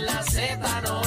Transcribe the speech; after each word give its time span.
la 0.00 0.22
Z93 0.22 1.05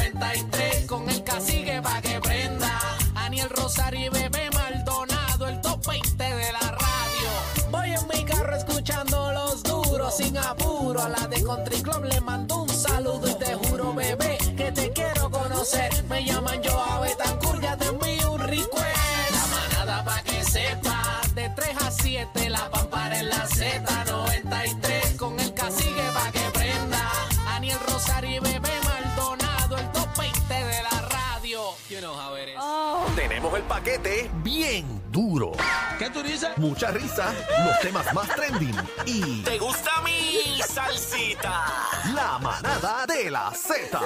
You 31.89 32.01
know 32.01 32.13
how 32.13 32.35
it 32.35 32.49
is. 32.49 33.15
Tenemos 33.15 33.51
el 33.55 33.63
paquete 33.63 34.29
bien 34.43 35.01
duro. 35.11 35.53
¿Qué 35.97 36.09
tú 36.11 36.21
dices? 36.21 36.49
Mucha 36.57 36.91
risa, 36.91 37.33
los 37.65 37.79
temas 37.79 38.13
más 38.13 38.27
trending 38.35 38.75
y 39.07 39.41
¿Te 39.41 39.57
gusta 39.57 39.89
mi 40.03 40.61
salsita? 40.61 41.65
la 42.13 42.37
manada 42.37 43.07
de 43.07 43.31
la 43.31 43.51
Z. 43.51 43.99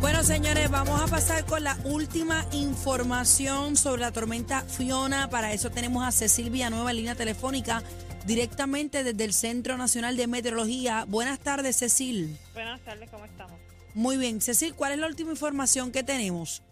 Bueno, 0.00 0.22
señores, 0.22 0.70
vamos 0.70 1.00
a 1.00 1.06
pasar 1.06 1.46
con 1.46 1.64
la 1.64 1.78
última 1.84 2.44
información 2.52 3.76
sobre 3.76 4.02
la 4.02 4.12
tormenta 4.12 4.60
Fiona. 4.62 5.30
Para 5.30 5.54
eso 5.54 5.70
tenemos 5.70 6.06
a 6.06 6.12
Cecil 6.12 6.50
Villanueva 6.50 6.90
en 6.90 6.96
línea 6.98 7.14
telefónica 7.14 7.82
directamente 8.26 9.02
desde 9.02 9.24
el 9.24 9.32
Centro 9.32 9.78
Nacional 9.78 10.18
de 10.18 10.26
Meteorología. 10.26 11.06
Buenas 11.08 11.38
tardes, 11.38 11.78
Cecil. 11.78 12.38
Buenas 12.52 12.80
tardes, 12.82 13.08
¿cómo 13.10 13.24
estamos? 13.24 13.65
Muy 13.96 14.18
bien, 14.18 14.42
Cecil, 14.42 14.74
¿cuál 14.76 14.92
es 14.92 14.98
la 14.98 15.06
última 15.06 15.30
información 15.30 15.90
que 15.90 16.02
tenemos? 16.02 16.62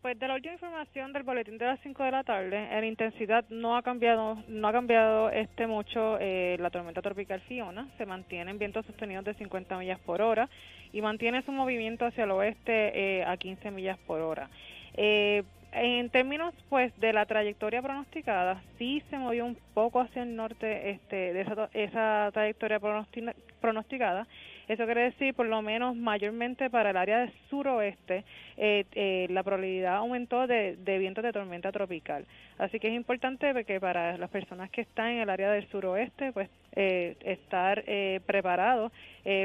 Pues 0.00 0.16
de 0.16 0.28
la 0.28 0.36
última 0.36 0.54
información 0.54 1.12
del 1.12 1.24
boletín 1.24 1.58
de 1.58 1.66
las 1.66 1.80
5 1.80 2.04
de 2.04 2.12
la 2.12 2.22
tarde, 2.22 2.68
en 2.70 2.84
intensidad 2.84 3.44
no 3.50 3.76
ha 3.76 3.82
cambiado, 3.82 4.40
no 4.46 4.68
ha 4.68 4.72
cambiado 4.72 5.28
este 5.28 5.66
mucho 5.66 6.18
eh, 6.20 6.56
la 6.60 6.70
tormenta 6.70 7.02
tropical 7.02 7.40
Fiona, 7.48 7.88
se 7.98 8.06
mantienen 8.06 8.60
vientos 8.60 8.86
sostenidos 8.86 9.24
de 9.24 9.34
50 9.34 9.76
millas 9.76 9.98
por 9.98 10.22
hora 10.22 10.48
y 10.92 11.02
mantiene 11.02 11.42
su 11.42 11.50
movimiento 11.50 12.06
hacia 12.06 12.22
el 12.22 12.30
oeste 12.30 13.18
eh, 13.18 13.24
a 13.24 13.36
15 13.36 13.72
millas 13.72 13.98
por 14.06 14.20
hora. 14.20 14.48
Eh, 14.94 15.42
en 15.72 16.08
términos 16.10 16.54
pues 16.68 16.96
de 17.00 17.12
la 17.12 17.26
trayectoria 17.26 17.82
pronosticada, 17.82 18.62
sí 18.78 19.02
se 19.10 19.18
movió 19.18 19.44
un 19.46 19.58
poco 19.74 20.00
hacia 20.00 20.22
el 20.22 20.36
norte 20.36 20.90
este, 20.90 21.32
de 21.32 21.40
esa, 21.40 21.70
esa 21.74 22.30
trayectoria 22.32 22.78
pronosti- 22.78 23.34
pronosticada. 23.58 24.26
Eso 24.68 24.84
quiere 24.84 25.02
decir, 25.04 25.34
por 25.34 25.46
lo 25.46 25.62
menos 25.62 25.96
mayormente 25.96 26.68
para 26.68 26.90
el 26.90 26.96
área 26.96 27.20
del 27.20 27.32
suroeste, 27.48 28.24
eh, 28.56 28.84
eh, 28.92 29.26
la 29.30 29.42
probabilidad 29.42 29.96
aumentó 29.96 30.46
de, 30.46 30.76
de 30.76 30.98
vientos 30.98 31.24
de 31.24 31.32
tormenta 31.32 31.72
tropical. 31.72 32.26
Así 32.58 32.78
que 32.78 32.88
es 32.88 32.94
importante 32.94 33.64
que 33.64 33.80
para 33.80 34.18
las 34.18 34.30
personas 34.30 34.70
que 34.70 34.82
están 34.82 35.08
en 35.12 35.20
el 35.20 35.30
área 35.30 35.50
del 35.50 35.66
suroeste, 35.70 36.32
pues 36.32 36.50
eh, 36.72 37.16
estar 37.20 37.82
eh, 37.86 38.20
preparados, 38.26 38.92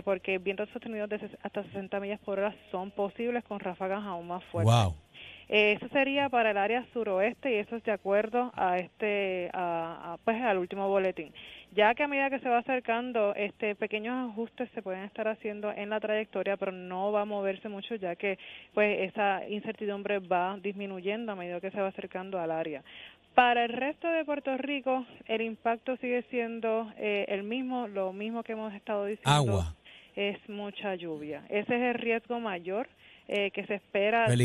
porque 0.05 0.37
vientos 0.37 0.69
sostenidos 0.69 1.09
de 1.09 1.19
hasta 1.41 1.61
60 1.63 1.99
millas 1.99 2.19
por 2.21 2.39
hora 2.39 2.55
son 2.71 2.91
posibles 2.91 3.43
con 3.43 3.59
ráfagas 3.59 4.01
aún 4.05 4.27
más 4.27 4.41
fuertes. 4.45 4.73
Wow. 4.73 4.95
Eso 5.55 5.87
sería 5.89 6.29
para 6.29 6.49
el 6.49 6.57
área 6.57 6.83
suroeste 6.93 7.51
y 7.51 7.59
eso 7.59 7.75
es 7.75 7.83
de 7.83 7.91
acuerdo 7.91 8.51
a 8.55 8.79
este, 8.79 9.51
a, 9.53 10.13
a, 10.13 10.17
pues 10.25 10.41
al 10.41 10.57
último 10.57 10.87
boletín. 10.89 11.31
Ya 11.73 11.93
que 11.93 12.01
a 12.01 12.07
medida 12.07 12.31
que 12.31 12.39
se 12.39 12.49
va 12.49 12.57
acercando, 12.57 13.35
este 13.35 13.75
pequeños 13.75 14.31
ajustes 14.31 14.67
se 14.73 14.81
pueden 14.81 15.03
estar 15.03 15.27
haciendo 15.27 15.71
en 15.71 15.91
la 15.91 15.99
trayectoria, 15.99 16.57
pero 16.57 16.71
no 16.71 17.11
va 17.11 17.21
a 17.21 17.25
moverse 17.25 17.69
mucho 17.69 17.93
ya 17.93 18.15
que 18.15 18.39
pues 18.73 19.11
esa 19.11 19.47
incertidumbre 19.47 20.17
va 20.17 20.57
disminuyendo 20.59 21.33
a 21.33 21.35
medida 21.35 21.61
que 21.61 21.69
se 21.69 21.79
va 21.79 21.89
acercando 21.89 22.39
al 22.39 22.49
área. 22.49 22.81
Para 23.35 23.65
el 23.65 23.73
resto 23.73 24.07
de 24.07 24.25
Puerto 24.25 24.57
Rico, 24.57 25.05
el 25.27 25.43
impacto 25.43 25.97
sigue 25.97 26.23
siendo 26.31 26.91
eh, 26.97 27.25
el 27.27 27.43
mismo, 27.43 27.87
lo 27.87 28.11
mismo 28.11 28.41
que 28.41 28.53
hemos 28.53 28.73
estado 28.73 29.05
diciendo 29.05 29.31
Agua. 29.31 29.75
es 30.15 30.37
mucha 30.49 30.95
lluvia. 30.95 31.43
Ese 31.49 31.75
es 31.75 31.81
el 31.81 31.93
riesgo 31.93 32.39
mayor 32.39 32.87
eh, 33.27 33.51
que 33.51 33.65
se 33.65 33.75
espera 33.75 34.27
de, 34.27 34.35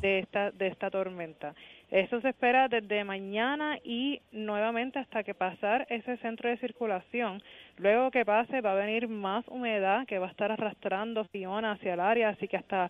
de 0.00 0.18
esta 0.18 0.50
de 0.50 0.66
esta 0.66 0.90
tormenta. 0.90 1.54
Eso 1.90 2.20
se 2.20 2.30
espera 2.30 2.66
desde 2.68 3.04
mañana 3.04 3.78
y 3.84 4.20
nuevamente 4.32 4.98
hasta 4.98 5.22
que 5.22 5.34
pasar 5.34 5.86
ese 5.90 6.16
centro 6.16 6.48
de 6.48 6.56
circulación. 6.56 7.42
Luego 7.78 8.12
que 8.12 8.24
pase 8.24 8.60
va 8.60 8.70
a 8.70 8.76
venir 8.76 9.08
más 9.08 9.44
humedad 9.48 10.06
que 10.06 10.20
va 10.20 10.28
a 10.28 10.30
estar 10.30 10.52
arrastrando 10.52 11.24
Fiona 11.24 11.72
hacia 11.72 11.94
el 11.94 12.00
área, 12.00 12.28
así 12.28 12.46
que 12.46 12.56
hasta 12.56 12.88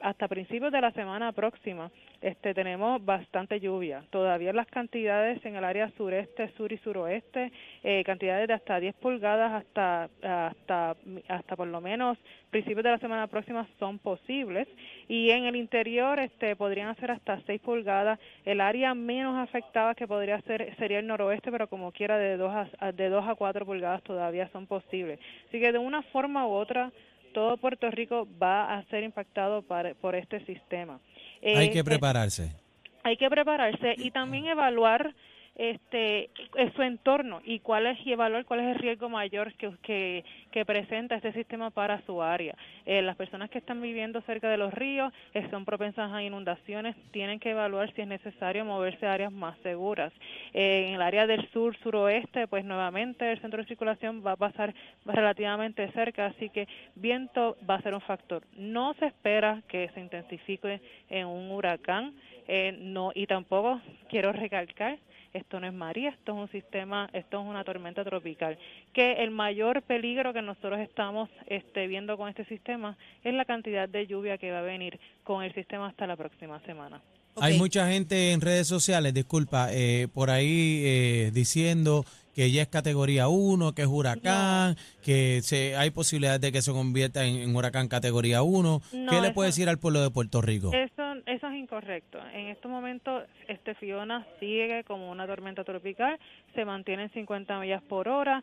hasta 0.00 0.28
principios 0.28 0.72
de 0.72 0.80
la 0.80 0.90
semana 0.90 1.30
próxima 1.30 1.90
este 2.20 2.52
tenemos 2.52 3.04
bastante 3.04 3.60
lluvia. 3.60 4.02
Todavía 4.10 4.52
las 4.52 4.66
cantidades 4.66 5.44
en 5.44 5.54
el 5.54 5.62
área 5.62 5.88
sureste, 5.96 6.48
sur 6.56 6.72
y 6.72 6.78
suroeste, 6.78 7.52
eh, 7.84 8.02
cantidades 8.04 8.48
de 8.48 8.54
hasta 8.54 8.80
10 8.80 8.96
pulgadas 8.96 9.52
hasta 9.52 10.08
hasta 10.22 10.96
hasta 11.28 11.56
por 11.56 11.68
lo 11.68 11.80
menos 11.80 12.18
principios 12.50 12.82
de 12.82 12.90
la 12.90 12.98
semana 12.98 13.28
próxima 13.28 13.68
son 13.78 14.00
posibles 14.00 14.66
y 15.06 15.30
en 15.30 15.44
el 15.44 15.54
interior 15.54 16.18
este 16.18 16.56
podrían 16.56 16.96
ser 16.96 17.12
hasta 17.12 17.40
6 17.42 17.60
pulgadas. 17.60 18.18
El 18.44 18.60
área 18.60 18.94
menos 18.94 19.36
afectada 19.38 19.94
que 19.94 20.08
podría 20.08 20.40
ser 20.40 20.74
sería 20.76 20.98
el 20.98 21.06
noroeste, 21.06 21.52
pero 21.52 21.68
como 21.68 21.92
quiera 21.92 22.18
de 22.18 22.36
2 22.36 22.52
a, 22.80 22.92
de 22.92 23.08
2 23.08 23.28
a 23.28 23.34
4 23.36 23.64
pulgadas 23.64 24.02
todavía 24.02 24.23
son 24.52 24.66
posibles. 24.66 25.18
Así 25.48 25.60
que 25.60 25.72
de 25.72 25.78
una 25.78 26.02
forma 26.02 26.46
u 26.46 26.50
otra 26.52 26.90
todo 27.32 27.56
Puerto 27.56 27.90
Rico 27.90 28.28
va 28.40 28.74
a 28.76 28.84
ser 28.84 29.02
impactado 29.02 29.62
para- 29.62 29.94
por 29.94 30.14
este 30.14 30.44
sistema. 30.46 31.00
Hay 31.42 31.66
Eh, 31.66 31.70
que 31.70 31.80
eh, 31.80 31.84
prepararse. 31.84 32.52
hay 33.02 33.16
que 33.16 33.28
prepararse 33.28 33.94
y 33.98 34.10
también 34.12 34.46
evaluar 34.46 35.12
este 35.54 36.30
su 36.74 36.82
entorno 36.82 37.40
y 37.44 37.60
cuál 37.60 37.86
es 37.86 37.98
y 38.04 38.12
evaluar 38.12 38.44
cuál 38.44 38.60
es 38.60 38.74
el 38.74 38.78
riesgo 38.82 39.08
mayor 39.08 39.52
que 39.54 40.24
presenta 40.66 41.14
este 41.16 41.32
sistema 41.32 41.70
para 41.70 42.00
su 42.02 42.22
área. 42.22 42.56
Eh, 42.86 43.02
las 43.02 43.16
personas 43.16 43.50
que 43.50 43.58
están 43.58 43.80
viviendo 43.80 44.20
cerca 44.22 44.48
de 44.48 44.56
los 44.56 44.72
ríos 44.72 45.12
eh, 45.32 45.46
son 45.50 45.64
propensas 45.64 46.12
a 46.12 46.22
inundaciones, 46.22 46.96
tienen 47.12 47.40
que 47.40 47.50
evaluar 47.50 47.92
si 47.94 48.02
es 48.02 48.08
necesario 48.08 48.64
moverse 48.64 49.06
a 49.06 49.12
áreas 49.14 49.32
más 49.32 49.56
seguras. 49.58 50.12
Eh, 50.52 50.86
en 50.88 50.94
el 50.94 51.02
área 51.02 51.26
del 51.26 51.48
sur, 51.50 51.76
suroeste, 51.78 52.46
pues 52.46 52.64
nuevamente 52.64 53.30
el 53.30 53.40
centro 53.40 53.62
de 53.62 53.68
circulación 53.68 54.22
va 54.24 54.32
a 54.32 54.36
pasar 54.36 54.74
relativamente 55.04 55.90
cerca, 55.92 56.26
así 56.26 56.50
que 56.50 56.68
viento 56.94 57.56
va 57.68 57.76
a 57.76 57.82
ser 57.82 57.94
un 57.94 58.00
factor. 58.00 58.42
No 58.56 58.94
se 58.94 59.06
espera 59.06 59.62
que 59.68 59.88
se 59.94 60.00
intensifique 60.00 60.80
en 61.08 61.26
un 61.26 61.50
huracán, 61.50 62.14
eh, 62.46 62.76
no 62.78 63.12
y 63.14 63.26
tampoco 63.26 63.80
quiero 64.08 64.32
recalcar 64.32 64.98
esto 65.34 65.60
no 65.60 65.66
es 65.66 65.72
María, 65.74 66.10
esto 66.10 66.32
es 66.32 66.38
un 66.38 66.48
sistema, 66.50 67.10
esto 67.12 67.40
es 67.42 67.46
una 67.46 67.64
tormenta 67.64 68.04
tropical, 68.04 68.56
que 68.92 69.14
el 69.24 69.30
mayor 69.30 69.82
peligro 69.82 70.32
que 70.32 70.40
nosotros 70.42 70.78
estamos 70.80 71.28
este, 71.46 71.86
viendo 71.88 72.16
con 72.16 72.28
este 72.28 72.44
sistema 72.46 72.96
es 73.22 73.34
la 73.34 73.44
cantidad 73.44 73.88
de 73.88 74.06
lluvia 74.06 74.38
que 74.38 74.50
va 74.50 74.60
a 74.60 74.62
venir 74.62 74.98
con 75.24 75.42
el 75.42 75.52
sistema 75.52 75.88
hasta 75.88 76.06
la 76.06 76.16
próxima 76.16 76.60
semana. 76.60 77.02
Hay 77.36 77.58
mucha 77.58 77.88
gente 77.90 78.30
en 78.30 78.40
redes 78.40 78.68
sociales, 78.68 79.12
disculpa, 79.12 79.68
eh, 79.72 80.06
por 80.14 80.30
ahí 80.30 80.82
eh, 80.84 81.30
diciendo 81.34 82.04
que 82.32 82.50
ya 82.52 82.62
es 82.62 82.68
categoría 82.68 83.26
1, 83.28 83.74
que 83.74 83.82
es 83.82 83.88
huracán, 83.88 84.76
que 85.04 85.40
se, 85.42 85.76
hay 85.76 85.90
posibilidades 85.90 86.40
de 86.40 86.50
que 86.52 86.62
se 86.62 86.72
convierta 86.72 87.24
en, 87.24 87.36
en 87.36 87.54
huracán 87.56 87.86
categoría 87.88 88.42
1. 88.42 88.82
No, 88.92 89.10
¿Qué 89.10 89.20
le 89.20 89.26
eso- 89.28 89.34
puede 89.34 89.48
decir 89.50 89.68
al 89.68 89.78
pueblo 89.78 90.00
de 90.02 90.10
Puerto 90.10 90.42
Rico? 90.42 90.72
Eso, 90.72 91.13
eso 91.26 91.48
es 91.48 91.54
incorrecto. 91.54 92.18
En 92.32 92.48
estos 92.48 92.70
momentos, 92.70 93.24
este 93.48 93.74
Fiona 93.74 94.26
sigue 94.40 94.84
como 94.84 95.10
una 95.10 95.26
tormenta 95.26 95.64
tropical, 95.64 96.18
se 96.54 96.64
mantiene 96.64 97.04
en 97.04 97.10
50 97.10 97.58
millas 97.60 97.82
por 97.82 98.08
hora. 98.08 98.42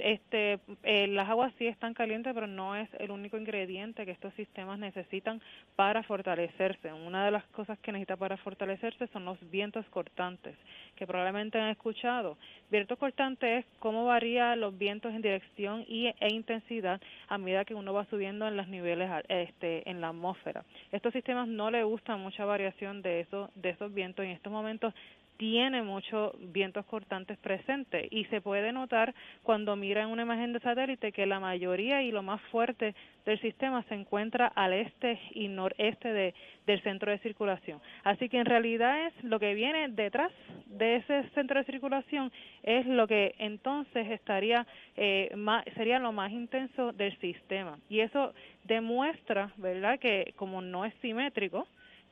Este, 0.00 0.58
eh, 0.82 1.06
las 1.08 1.28
aguas 1.28 1.52
sí 1.58 1.66
están 1.66 1.94
calientes, 1.94 2.34
pero 2.34 2.46
no 2.46 2.74
es 2.74 2.88
el 2.98 3.10
único 3.10 3.36
ingrediente 3.36 4.04
que 4.04 4.10
estos 4.10 4.34
sistemas 4.34 4.78
necesitan 4.78 5.40
para 5.76 6.02
fortalecerse. 6.02 6.92
Una 6.92 7.24
de 7.24 7.30
las 7.30 7.44
cosas 7.46 7.78
que 7.78 7.92
necesita 7.92 8.16
para 8.16 8.36
fortalecerse 8.36 9.06
son 9.08 9.24
los 9.24 9.38
vientos 9.50 9.86
cortantes, 9.86 10.56
que 10.96 11.06
probablemente 11.06 11.60
han 11.60 11.70
escuchado. 11.70 12.38
Vientos 12.70 12.98
cortantes 12.98 13.64
es 13.64 13.78
cómo 13.78 14.04
varían 14.04 14.60
los 14.60 14.76
vientos 14.76 15.14
en 15.14 15.22
dirección 15.22 15.84
y, 15.86 16.08
e 16.20 16.32
intensidad 16.32 17.00
a 17.28 17.38
medida 17.38 17.64
que 17.64 17.74
uno 17.74 17.92
va 17.92 18.04
subiendo 18.06 18.48
en 18.48 18.56
los 18.56 18.68
niveles 18.68 19.10
este, 19.28 19.88
en 19.88 20.00
la 20.00 20.08
atmósfera. 20.08 20.64
Estos 20.92 21.12
sistemas 21.12 21.48
no 21.48 21.70
le 21.70 21.84
mucha 22.18 22.44
variación 22.44 23.02
de 23.02 23.20
esos 23.20 23.50
de 23.54 23.70
esos 23.70 23.92
vientos. 23.92 24.24
En 24.24 24.32
estos 24.32 24.52
momentos 24.52 24.94
tiene 25.36 25.82
muchos 25.82 26.32
vientos 26.52 26.84
cortantes 26.86 27.38
presentes. 27.38 28.08
Y 28.10 28.24
se 28.26 28.40
puede 28.40 28.72
notar 28.72 29.14
cuando 29.42 29.76
mira 29.76 30.02
en 30.02 30.08
una 30.08 30.22
imagen 30.22 30.52
de 30.52 30.60
satélite 30.60 31.12
que 31.12 31.26
la 31.26 31.40
mayoría 31.40 32.02
y 32.02 32.10
lo 32.10 32.22
más 32.22 32.40
fuerte 32.52 32.94
del 33.24 33.40
sistema 33.40 33.82
se 33.84 33.94
encuentra 33.94 34.46
al 34.46 34.72
este 34.72 35.18
y 35.32 35.48
noreste 35.48 36.12
de, 36.12 36.34
del 36.66 36.80
centro 36.82 37.10
de 37.10 37.18
circulación. 37.18 37.80
Así 38.04 38.28
que 38.28 38.38
en 38.38 38.46
realidad 38.46 39.06
es 39.06 39.24
lo 39.24 39.38
que 39.38 39.54
viene 39.54 39.88
detrás 39.88 40.32
de 40.66 40.96
ese 40.96 41.28
centro 41.30 41.58
de 41.58 41.66
circulación 41.66 42.32
es 42.62 42.86
lo 42.86 43.06
que 43.06 43.34
entonces 43.38 44.10
estaría 44.10 44.66
eh, 44.96 45.32
más, 45.36 45.64
sería 45.74 45.98
lo 45.98 46.12
más 46.12 46.30
intenso 46.32 46.92
del 46.92 47.16
sistema. 47.18 47.78
Y 47.88 48.00
eso 48.00 48.32
demuestra, 48.64 49.52
verdad, 49.56 49.98
que 49.98 50.32
como 50.36 50.62
no 50.62 50.84
es 50.84 50.94
simétrico 51.02 51.66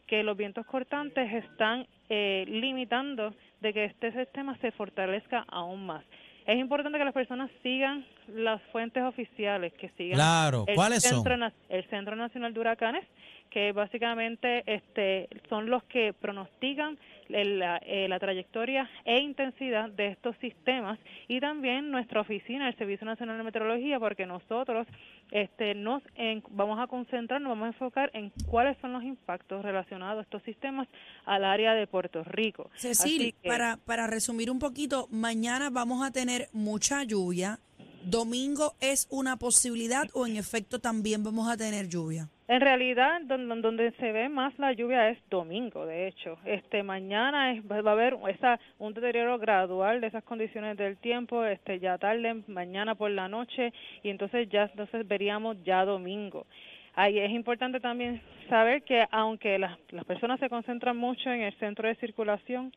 que 0.06 0.22
los 0.22 0.36
vientos 0.36 0.66
cortantes 0.66 1.32
están 1.32 1.86
eh, 2.08 2.44
limitando 2.48 3.34
de 3.60 3.72
que 3.72 3.84
este 3.84 4.12
sistema 4.12 4.56
se 4.58 4.70
fortalezca 4.72 5.44
aún 5.48 5.86
más. 5.86 6.04
Es 6.46 6.58
importante 6.58 6.98
que 6.98 7.04
las 7.04 7.14
personas 7.14 7.50
sigan 7.62 8.04
las 8.29 8.61
fuentes 8.73 9.03
oficiales, 9.03 9.73
que 9.75 9.88
sigan 9.91 10.15
Claro, 10.17 10.65
el 10.67 10.75
¿cuáles 10.75 11.03
son? 11.03 11.15
Centro 11.17 11.37
Na- 11.37 11.53
el 11.69 11.85
Centro 11.91 12.17
Nacional 12.17 12.53
de 12.55 12.61
Huracanes, 12.61 13.05
que 13.50 13.71
básicamente 13.73 14.65
este, 14.67 15.29
son 15.49 15.71
los 15.71 15.82
que 15.85 16.12
pronostican 16.12 16.99
el- 17.29 17.59
la, 17.61 17.79
eh, 17.87 18.06
la 18.09 18.19
trayectoria 18.19 18.91
e 19.05 19.19
intensidad 19.21 19.88
de 19.91 20.09
estos 20.09 20.37
sistemas 20.38 20.99
y 21.29 21.41
también 21.41 21.91
nuestra 21.91 22.21
oficina, 22.21 22.69
el 22.69 22.76
Servicio 22.76 23.06
Nacional 23.06 23.38
de 23.38 23.44
Meteorología, 23.44 23.99
porque 24.00 24.26
nosotros 24.26 24.87
este, 25.31 25.75
nos 25.75 26.03
en- 26.17 26.43
vamos 26.50 26.79
a 26.81 26.87
concentrar, 26.87 27.41
nos 27.41 27.50
vamos 27.50 27.65
a 27.67 27.69
enfocar 27.69 28.11
en 28.12 28.31
cuáles 28.47 28.76
son 28.79 28.93
los 28.93 29.03
impactos 29.05 29.62
relacionados 29.65 30.19
a 30.19 30.23
estos 30.23 30.43
sistemas 30.43 30.87
al 31.25 31.44
área 31.44 31.75
de 31.75 31.87
Puerto 31.87 32.23
Rico. 32.25 32.71
Cecil, 32.75 33.23
Así 33.23 33.32
que- 33.41 33.49
para, 33.49 33.79
para 33.79 34.06
resumir 34.06 34.50
un 34.50 34.59
poquito, 34.59 35.06
mañana 35.11 35.71
vamos 35.71 36.05
a 36.06 36.11
tener 36.11 36.49
mucha 36.53 37.05
lluvia. 37.05 37.59
¿Domingo 38.06 38.72
es 38.80 39.08
una 39.10 39.36
posibilidad 39.36 40.04
o 40.14 40.26
en 40.26 40.36
efecto 40.36 40.78
también 40.78 41.24
vamos 41.24 41.48
a 41.50 41.56
tener 41.56 41.88
lluvia? 41.88 42.28
En 42.48 42.60
realidad, 42.60 43.22
don- 43.22 43.62
donde, 43.62 43.92
se 43.92 44.12
ve 44.12 44.28
más 44.28 44.52
la 44.58 44.72
lluvia 44.74 45.08
es 45.08 45.18
domingo, 45.30 45.86
de 45.86 46.08
hecho. 46.08 46.36
Este 46.44 46.82
mañana 46.82 47.52
es- 47.52 47.62
va 47.64 47.76
a 47.78 47.92
haber 47.92 48.18
esa, 48.28 48.60
un 48.78 48.92
deterioro 48.92 49.38
gradual 49.38 50.02
de 50.02 50.08
esas 50.08 50.22
condiciones 50.24 50.76
del 50.76 50.98
tiempo, 50.98 51.42
este 51.44 51.80
ya 51.80 51.96
tarde, 51.96 52.42
mañana 52.46 52.94
por 52.94 53.10
la 53.10 53.28
noche, 53.28 53.72
y 54.02 54.10
entonces 54.10 54.48
ya 54.50 54.64
entonces 54.64 55.08
veríamos 55.08 55.56
ya 55.64 55.86
domingo. 55.86 56.46
Ahí 56.94 57.18
es 57.18 57.30
importante 57.30 57.80
también 57.80 58.20
saber 58.50 58.82
que 58.82 59.02
aunque 59.10 59.58
las, 59.58 59.78
las 59.90 60.04
personas 60.04 60.38
se 60.38 60.50
concentran 60.50 60.96
mucho 60.98 61.30
en 61.30 61.40
el 61.40 61.54
centro 61.54 61.88
de 61.88 61.94
circulación, 61.96 62.70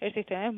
el 0.00 0.12
sistema 0.12 0.48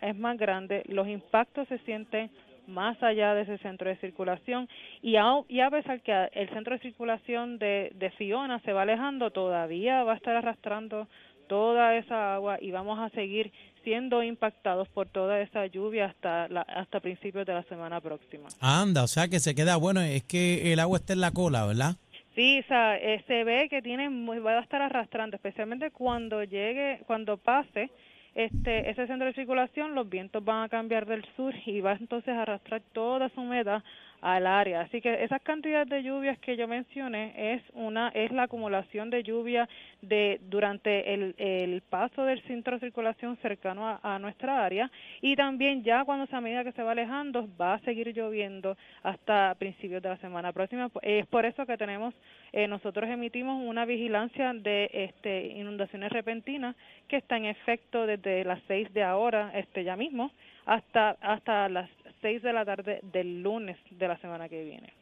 es, 0.00 0.08
es 0.08 0.16
más 0.16 0.38
grande, 0.38 0.82
los 0.88 1.06
impactos 1.06 1.68
se 1.68 1.76
sienten 1.80 2.30
más 2.66 3.00
allá 3.02 3.34
de 3.34 3.42
ese 3.42 3.58
centro 3.58 3.88
de 3.88 3.96
circulación 3.96 4.68
y 5.02 5.16
a, 5.16 5.24
y 5.48 5.60
a 5.60 5.70
pesar 5.70 6.00
que 6.02 6.28
el 6.32 6.48
centro 6.50 6.74
de 6.74 6.80
circulación 6.80 7.58
de, 7.58 7.92
de 7.94 8.10
Fiona 8.10 8.60
se 8.60 8.72
va 8.72 8.82
alejando, 8.82 9.30
todavía 9.30 10.02
va 10.04 10.12
a 10.12 10.16
estar 10.16 10.36
arrastrando 10.36 11.08
toda 11.48 11.96
esa 11.96 12.34
agua 12.34 12.58
y 12.60 12.70
vamos 12.72 12.98
a 12.98 13.08
seguir 13.10 13.52
siendo 13.84 14.22
impactados 14.22 14.88
por 14.88 15.06
toda 15.08 15.40
esa 15.40 15.64
lluvia 15.66 16.06
hasta 16.06 16.48
la, 16.48 16.62
hasta 16.62 16.98
principios 16.98 17.46
de 17.46 17.54
la 17.54 17.62
semana 17.64 18.00
próxima. 18.00 18.48
Anda, 18.60 19.04
o 19.04 19.06
sea 19.06 19.28
que 19.28 19.38
se 19.38 19.54
queda 19.54 19.76
bueno, 19.76 20.00
es 20.00 20.24
que 20.24 20.72
el 20.72 20.80
agua 20.80 20.98
está 20.98 21.12
en 21.12 21.20
la 21.20 21.30
cola, 21.30 21.64
¿verdad? 21.66 21.92
Sí, 22.34 22.58
o 22.58 22.66
sea, 22.66 22.96
eh, 22.98 23.22
se 23.28 23.44
ve 23.44 23.68
que 23.70 23.80
tiene 23.82 24.10
muy- 24.10 24.40
va 24.40 24.58
a 24.58 24.62
estar 24.62 24.82
arrastrando, 24.82 25.36
especialmente 25.36 25.90
cuando 25.92 26.42
llegue, 26.42 27.00
cuando 27.06 27.36
pase 27.36 27.90
este 28.36 28.90
ese 28.90 29.06
centro 29.06 29.26
de 29.26 29.32
circulación, 29.32 29.94
los 29.94 30.08
vientos 30.08 30.44
van 30.44 30.64
a 30.64 30.68
cambiar 30.68 31.06
del 31.06 31.24
sur 31.36 31.54
y 31.64 31.80
va 31.80 31.94
entonces 31.94 32.34
a 32.34 32.42
arrastrar 32.42 32.82
toda 32.92 33.26
esa 33.26 33.40
humedad 33.40 33.82
al 34.20 34.46
área. 34.46 34.82
Así 34.82 35.00
que 35.00 35.24
esas 35.24 35.42
cantidades 35.42 35.88
de 35.88 36.02
lluvias 36.02 36.38
que 36.38 36.56
yo 36.56 36.68
mencioné 36.68 37.54
es 37.54 37.62
una 37.72 38.08
es 38.08 38.30
la 38.32 38.44
acumulación 38.44 39.10
de 39.10 39.22
lluvia 39.22 39.68
de 40.02 40.40
durante 40.42 41.14
el, 41.14 41.34
el 41.38 41.82
paso 41.82 42.24
del 42.24 42.42
centro 42.42 42.74
de 42.74 42.80
circulación 42.80 43.36
cercano 43.42 43.98
a, 44.02 44.18
nuestra 44.18 44.64
área 44.64 44.90
y 45.20 45.36
también 45.36 45.82
ya 45.82 46.04
cuando 46.04 46.26
a 46.30 46.40
medida 46.40 46.64
que 46.64 46.72
se 46.72 46.82
va 46.82 46.92
alejando 46.92 47.48
va 47.60 47.74
a 47.74 47.78
seguir 47.80 48.12
lloviendo 48.14 48.76
hasta 49.02 49.54
principios 49.58 50.02
de 50.02 50.08
la 50.08 50.16
semana 50.18 50.52
próxima. 50.52 50.90
Es 51.02 51.26
por 51.26 51.44
eso 51.44 51.66
que 51.66 51.76
tenemos 51.76 52.14
eh, 52.52 52.66
nosotros 52.68 53.08
emitimos 53.08 53.62
una 53.62 53.84
vigilancia 53.84 54.52
de 54.54 54.90
este 54.92 55.48
inundaciones 55.48 56.10
repentinas 56.10 56.74
que 57.08 57.16
está 57.16 57.36
en 57.36 57.46
efecto 57.46 58.06
desde 58.06 58.44
las 58.44 58.60
6 58.66 58.92
de 58.92 59.02
ahora, 59.02 59.50
este 59.54 59.84
ya 59.84 59.96
mismo, 59.96 60.32
hasta 60.64 61.10
hasta 61.20 61.68
las 61.68 61.88
6 62.20 62.42
de 62.42 62.52
la 62.52 62.64
tarde 62.64 63.00
del 63.02 63.42
lunes 63.42 63.76
de 63.90 64.08
la 64.08 64.18
semana 64.20 64.48
que 64.48 64.64
viene. 64.64 64.92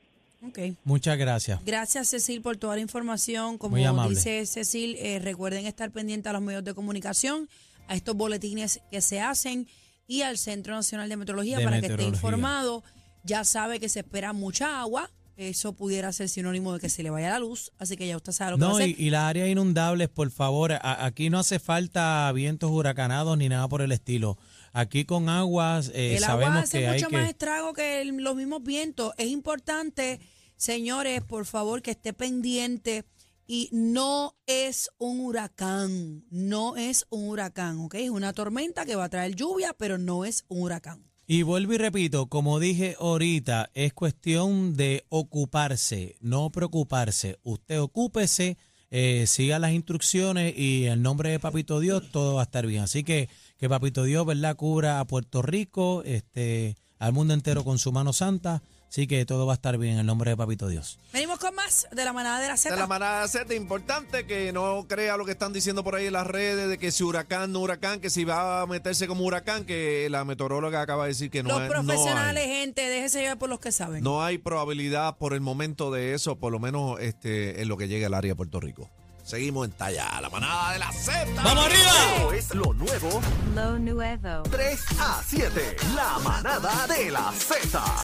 Ok. 0.47 0.59
Muchas 0.85 1.17
gracias. 1.17 1.65
Gracias, 1.65 2.09
Cecil, 2.09 2.43
por 2.43 2.57
toda 2.57 2.75
la 2.77 2.83
información. 2.83 3.57
Como 3.57 3.77
Muy 3.77 3.85
amable. 3.85 4.15
dice 4.15 4.45
Cecil, 4.47 4.97
eh, 4.97 5.19
recuerden 5.19 5.67
estar 5.67 5.91
pendientes 5.91 6.29
a 6.29 6.33
los 6.35 6.43
medios 6.43 6.65
de 6.65 6.75
comunicación, 6.75 7.49
a 7.89 7.95
estos 7.95 8.15
boletines 8.15 8.81
que 8.91 9.01
se 9.01 9.21
hacen 9.21 9.67
y 10.07 10.23
al 10.23 10.37
Centro 10.37 10.75
Nacional 10.75 11.09
de 11.09 11.17
Meteorología 11.17 11.59
De 11.59 11.65
para 11.65 11.81
que 11.81 11.87
esté 11.87 12.05
informado. 12.05 12.83
Ya 13.23 13.45
sabe 13.45 13.81
que 13.81 13.89
se 13.89 14.01
espera 14.01 14.33
mucha 14.33 14.81
agua. 14.81 15.11
Eso 15.37 15.73
pudiera 15.73 16.13
ser 16.13 16.29
sinónimo 16.29 16.73
de 16.73 16.81
que 16.81 16.89
se 16.89 17.03
le 17.03 17.11
vaya 17.11 17.31
la 17.31 17.39
luz. 17.41 17.73
Así 17.79 17.97
que 17.97 18.07
ya 18.07 18.17
usted 18.17 18.33
sabe 18.33 18.53
lo 18.53 18.57
que 18.59 18.63
va 18.63 18.69
a 18.69 18.71
No, 18.71 18.77
hacer. 18.77 18.91
y, 19.01 19.11
las 19.11 19.25
áreas 19.25 19.49
inundables, 19.49 20.09
por 20.09 20.31
favor, 20.31 20.73
a- 20.73 21.05
aquí 21.05 21.29
no 21.31 21.39
hace 21.41 21.59
falta 21.59 22.31
vientos 22.33 22.71
huracanados 22.71 23.37
ni 23.37 23.49
nada 23.49 23.69
por 23.69 23.83
el 23.83 23.91
estilo. 23.93 24.39
Aquí 24.73 25.05
con 25.05 25.29
aguas 25.29 25.91
eh, 25.95 26.17
el 26.17 26.25
agua 26.25 26.43
sabemos 26.45 26.65
hace 26.65 26.79
que 26.81 26.89
hay 26.89 27.01
mucho 27.01 27.11
más 27.11 27.25
que... 27.25 27.31
estrago 27.31 27.73
que 27.73 28.01
el- 28.03 28.17
los 28.23 28.37
mismos 28.37 28.63
vientos. 28.63 29.13
Es 29.19 29.27
importante, 29.29 30.21
señores, 30.57 31.21
por 31.23 31.47
favor, 31.47 31.83
que 31.83 31.91
esté 31.93 32.13
pendiente. 32.13 33.05
Y 33.47 33.69
no 33.73 34.39
es 34.47 34.89
un 34.97 35.21
huracán, 35.21 36.25
no 36.31 36.77
es 36.77 37.05
un 37.11 37.29
huracán, 37.29 37.79
¿ok? 37.81 37.95
Es 37.97 38.09
una 38.11 38.33
tormenta 38.33 38.87
que 38.87 38.97
va 38.97 39.05
a 39.05 39.09
traer 39.11 39.35
lluvia, 39.35 39.75
pero 39.77 39.99
no 39.99 40.25
es 40.25 40.47
un 40.49 40.63
huracán. 40.63 41.05
Y 41.27 41.43
vuelvo 41.43 41.73
y 41.73 41.79
repito, 41.79 42.27
como 42.27 42.61
dije 42.61 42.97
ahorita, 43.01 43.71
es 43.73 43.95
cuestión 43.95 44.77
de 44.77 45.05
ocuparse, 45.09 46.17
no 46.21 46.51
preocuparse. 46.51 47.39
Usted 47.43 47.81
ocúpese, 47.81 48.59
eh, 48.91 49.27
siga 49.27 49.59
las 49.59 49.73
instrucciones 49.73 50.53
y 50.57 50.85
en 50.85 51.01
nombre 51.03 51.31
de 51.31 51.41
Papito 51.41 51.81
Dios 51.81 52.11
todo 52.13 52.35
va 52.35 52.43
a 52.43 52.45
estar 52.45 52.67
bien. 52.67 52.83
Así 52.83 53.05
que 53.05 53.31
que 53.57 53.69
Papito 53.71 54.05
Dios, 54.05 54.27
¿verdad?, 54.27 54.57
cubra 54.57 55.01
a 55.01 55.07
Puerto 55.07 55.41
Rico, 55.41 56.03
este, 56.05 56.77
al 56.99 57.15
mundo 57.15 57.33
entero 57.33 57.65
con 57.65 57.79
su 57.79 57.93
mano 57.93 58.13
santa. 58.13 58.63
Así 58.95 59.09
que 59.09 59.27
todo 59.27 59.45
va 59.45 59.55
a 59.55 59.57
estar 59.57 59.77
bien 59.77 59.95
en 59.95 59.99
el 59.99 60.07
nombre 60.07 60.31
de 60.31 60.37
Papito 60.37 60.69
Dios. 60.69 61.01
Venimos 61.13 61.41
con 61.41 61.53
más 61.57 61.89
de 61.91 62.05
la 62.05 62.13
manada 62.13 62.39
de 62.39 62.47
la 62.47 62.53
De 62.53 62.59
Z. 62.61 62.77
la 62.77 62.87
manada 62.87 63.27
Z, 63.27 63.53
importante 63.53 64.25
que 64.25 64.53
no 64.53 64.87
crea 64.89 65.17
lo 65.17 65.25
que 65.25 65.33
están 65.33 65.53
diciendo 65.53 65.83
por 65.83 65.97
ahí 65.97 66.07
en 66.07 66.13
las 66.13 66.29
redes 66.29 66.69
de 66.69 66.79
que 66.79 66.93
si 66.93 67.03
huracán, 67.03 67.51
no 67.51 67.59
huracán, 67.59 67.99
que 67.99 68.09
si 68.09 68.23
va 68.23 68.61
a 68.61 68.67
meterse 68.69 69.09
como 69.09 69.25
huracán, 69.25 69.65
que 69.65 70.07
la 70.11 70.25
meteoróloga 70.25 70.81
acaba 70.81 71.07
de 71.07 71.09
decir 71.09 71.29
que 71.29 71.43
no, 71.43 71.49
los 71.49 71.63
hay- 71.63 71.71
profesionales, 71.71 72.47
no 72.47 72.53
hay. 72.53 72.57
gente, 72.61 72.83
déjese 72.89 73.23
llevar 73.23 73.37
por 73.39 73.49
los 73.49 73.59
que 73.59 73.73
saben. 73.73 74.05
No 74.05 74.23
hay 74.23 74.39
probabilidad 74.39 75.17
por 75.17 75.35
el 75.35 75.41
momento 75.41 75.91
de 75.91 76.15
eso, 76.15 76.37
por 76.37 76.53
lo 76.53 76.61
menos 76.61 77.01
este, 77.01 77.63
en 77.63 77.67
lo 77.67 77.77
que 77.77 77.89
llegue 77.89 78.07
al 78.07 78.15
área 78.15 78.31
de 78.31 78.37
Puerto 78.37 78.61
Rico. 78.61 78.89
Seguimos 79.25 79.65
en 79.67 79.73
talla, 79.73 80.21
la 80.21 80.29
manada 80.29 80.75
de 80.75 80.79
la 80.79 80.93
Z. 80.93 81.27
¡Vamos 81.43 81.65
arriba! 81.65 81.91
Esto 82.15 82.33
es 82.35 82.55
lo 82.55 82.75
nuevo 82.75 83.23
Lo 83.55 83.79
nuevo. 83.79 84.43
3 84.51 84.81
a 85.01 85.23
7. 85.27 85.77
La 85.97 86.19
manada 86.19 86.87
de 86.87 87.11
la 87.11 87.33
Z. 87.33 87.85